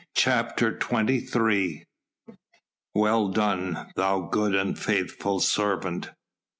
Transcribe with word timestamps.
CHAPTER 0.15 0.79
XXIII 0.79 1.85
"Well 2.95 3.27
done, 3.27 3.91
thou 3.95 4.21
good 4.21 4.55
and 4.55 4.75
faithful 4.75 5.39
servant." 5.39 6.09